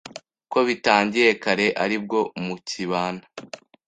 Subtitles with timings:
[0.51, 3.23] Ko bitangiye kare aribwo mukibana